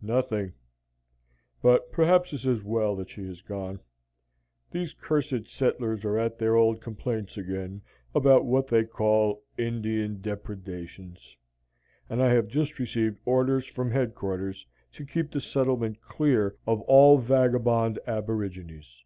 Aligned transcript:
"Nothing, 0.00 0.54
but 1.60 1.92
perhaps 1.92 2.32
it's 2.32 2.46
as 2.46 2.64
well 2.64 2.96
that 2.96 3.10
she 3.10 3.26
has 3.26 3.42
gone. 3.42 3.78
These 4.70 4.94
cursed 4.94 5.48
settlers 5.50 6.02
are 6.02 6.16
at 6.16 6.38
their 6.38 6.56
old 6.56 6.80
complaints 6.80 7.36
again 7.36 7.82
about 8.14 8.46
what 8.46 8.68
they 8.68 8.84
call 8.86 9.44
'Indian 9.58 10.22
depredations,' 10.22 11.36
and 12.08 12.22
I 12.22 12.32
have 12.32 12.48
just 12.48 12.78
received 12.78 13.20
orders 13.26 13.66
from 13.66 13.90
head 13.90 14.14
quarters 14.14 14.66
to 14.94 15.04
keep 15.04 15.30
the 15.30 15.42
settlement 15.42 16.00
clear 16.00 16.56
of 16.66 16.80
all 16.80 17.18
vagabond 17.18 17.98
aborigines. 18.06 19.04